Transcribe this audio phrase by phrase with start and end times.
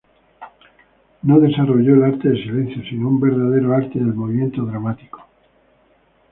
[1.21, 5.23] No desarrolló el arte de silencio, sino un verdadero arte del movimiento dramático.